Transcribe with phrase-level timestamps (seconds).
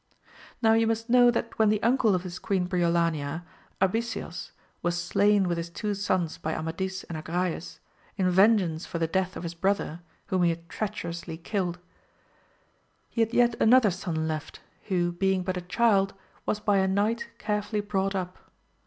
[0.63, 3.43] Now you must know that when the uncle of this Queen Briolania,
[3.79, 4.49] Abiseos,
[4.81, 7.77] was slain with his two sons by Amadis and Agrayes,
[8.17, 11.77] in vengeance for the death of his brother, whom he had treacherously killed,
[13.11, 13.29] he 124 AMADIS OF GAUL.
[13.29, 16.15] had yet another son left, who, being but a child,
[16.47, 18.39] was by a knight carefully brought up.